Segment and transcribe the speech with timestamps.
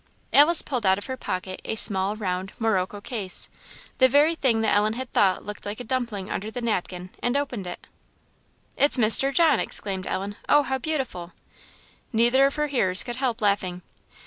[0.33, 3.49] Alice pulled out of her pocket a small, round, morocco case,
[3.99, 7.37] the very thing that Ellen had thought looked like a dumpling under the napkin, and
[7.37, 7.85] opened it.
[8.75, 9.31] "It's Mr.
[9.31, 10.37] John!" exclaimed Ellen.
[10.49, 11.33] "Oh, how beautiful!"
[12.11, 13.83] Neither of her hearers could help laughing.